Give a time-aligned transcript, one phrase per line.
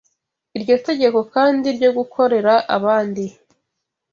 [0.57, 3.25] Iryo tegeko kandi ryo gukorera abandi